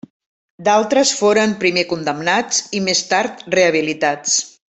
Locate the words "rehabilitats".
3.59-4.43